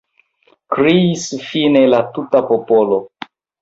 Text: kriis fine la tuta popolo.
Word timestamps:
kriis 0.77 1.27
fine 1.51 1.87
la 1.93 2.03
tuta 2.19 2.45
popolo. 2.53 3.03